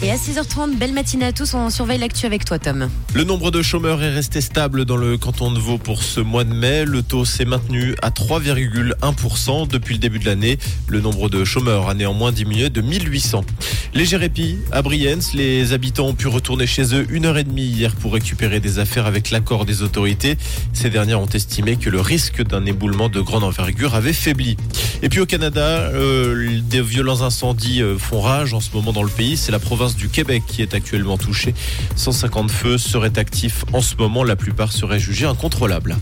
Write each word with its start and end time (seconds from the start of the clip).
Et 0.00 0.12
à 0.12 0.14
6h30, 0.14 0.76
belle 0.76 0.92
matinée 0.92 1.24
à 1.24 1.32
tous. 1.32 1.54
On 1.54 1.70
surveille 1.70 1.98
l'actu 1.98 2.24
avec 2.24 2.44
toi, 2.44 2.60
Tom. 2.60 2.88
Le 3.14 3.24
nombre 3.24 3.50
de 3.50 3.62
chômeurs 3.62 4.00
est 4.00 4.14
resté 4.14 4.40
stable 4.40 4.84
dans 4.84 4.96
le 4.96 5.18
canton 5.18 5.50
de 5.50 5.58
Vaud 5.58 5.78
pour 5.78 6.04
ce 6.04 6.20
mois 6.20 6.44
de 6.44 6.54
mai. 6.54 6.84
Le 6.84 7.02
taux 7.02 7.24
s'est 7.24 7.44
maintenu 7.44 7.96
à 8.00 8.10
3,1% 8.10 9.66
depuis 9.66 9.94
le 9.94 9.98
début 9.98 10.20
de 10.20 10.26
l'année. 10.26 10.58
Le 10.86 11.00
nombre 11.00 11.28
de 11.28 11.44
chômeurs 11.44 11.88
a 11.88 11.94
néanmoins 11.94 12.30
diminué 12.30 12.70
de 12.70 12.80
1800. 12.80 13.44
Léger 13.94 14.16
répit 14.16 14.58
à 14.70 14.82
Brienz. 14.82 15.32
Les 15.34 15.72
habitants 15.72 16.06
ont 16.06 16.14
pu 16.14 16.28
retourner 16.28 16.66
chez 16.66 16.94
eux 16.94 17.06
une 17.10 17.24
heure 17.24 17.38
et 17.38 17.44
demie 17.44 17.64
hier 17.64 17.94
pour 17.96 18.12
récupérer 18.12 18.60
des 18.60 18.78
affaires 18.78 19.06
avec 19.06 19.30
l'accord 19.30 19.64
des 19.64 19.82
autorités. 19.82 20.36
Ces 20.72 20.90
dernières 20.90 21.20
ont 21.20 21.26
estimé 21.26 21.76
que 21.76 21.88
le 21.88 22.00
risque 22.00 22.42
d'un 22.42 22.66
éboulement 22.66 23.08
de 23.08 23.20
grande 23.20 23.44
envergure 23.44 23.94
avait 23.94 24.12
faibli. 24.12 24.56
Et 25.02 25.08
puis 25.08 25.20
au 25.20 25.26
Canada, 25.26 25.60
euh, 25.60 26.60
des 26.62 26.82
violents 26.82 27.22
incendies 27.22 27.82
euh, 27.82 27.98
font 27.98 28.20
rage 28.20 28.52
en 28.52 28.60
ce 28.60 28.70
moment 28.74 28.92
dans 28.92 29.02
le 29.02 29.10
pays. 29.10 29.36
C'est 29.36 29.52
la 29.52 29.58
province 29.58 29.96
du 29.96 30.08
Québec 30.08 30.42
qui 30.46 30.62
est 30.62 30.74
actuellement 30.74 31.16
touchée. 31.16 31.54
150 31.96 32.50
feux 32.50 32.78
seraient 32.78 33.18
actifs 33.18 33.64
en 33.72 33.80
ce 33.80 33.96
moment. 33.96 34.22
La 34.22 34.36
plupart 34.36 34.72
seraient 34.72 35.00
jugés 35.00 35.26
incontrôlables. 35.26 35.96